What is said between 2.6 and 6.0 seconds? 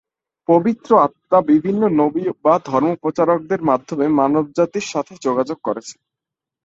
ধর্মপ্রচারকদের মাধ্যমে মানবজাতির সাথে যোগাযোগ করেছে।